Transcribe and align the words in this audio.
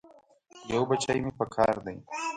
یو 0.71 0.81
بچی 0.89 1.17
مې 1.23 1.31
پکار 1.39 1.75
دی. 1.85 1.97